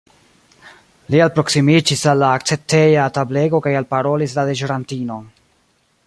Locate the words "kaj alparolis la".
3.67-4.47